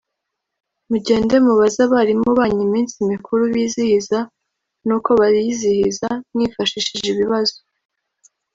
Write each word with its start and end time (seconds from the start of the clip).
mugende 0.89 1.35
mubaze 1.45 1.79
abarimu 1.87 2.29
banyu 2.39 2.61
iminsi 2.67 2.95
mikuru 3.11 3.41
bizihiza 3.53 4.19
n‘uko 4.87 5.09
bayizihiza, 5.19 6.07
mwifashishije 6.33 7.07
ibibazo 7.15 7.57